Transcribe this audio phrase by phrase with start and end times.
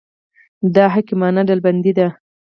[0.75, 2.07] دا حکیمانه ډلبندي ده.